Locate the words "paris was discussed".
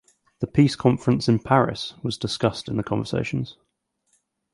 1.37-2.67